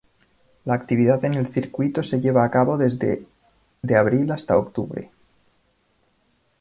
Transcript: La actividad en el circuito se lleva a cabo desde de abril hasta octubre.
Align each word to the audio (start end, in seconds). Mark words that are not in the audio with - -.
La 0.65 0.73
actividad 0.73 1.23
en 1.25 1.35
el 1.35 1.45
circuito 1.53 2.01
se 2.01 2.19
lleva 2.19 2.43
a 2.43 2.49
cabo 2.49 2.75
desde 2.75 3.23
de 3.83 3.95
abril 3.95 4.31
hasta 4.31 4.57
octubre. 4.57 5.11